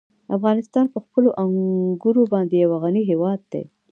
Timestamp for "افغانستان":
0.35-0.85